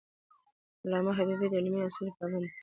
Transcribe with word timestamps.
علامه 0.85 1.11
حبیبي 1.17 1.47
د 1.49 1.53
علمي 1.59 1.79
اصولو 1.83 2.15
پابند 2.17 2.43
و. 2.45 2.51